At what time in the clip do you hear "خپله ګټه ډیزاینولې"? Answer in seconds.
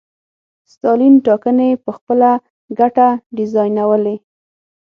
1.97-4.15